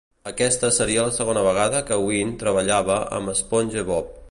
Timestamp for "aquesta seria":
0.29-1.03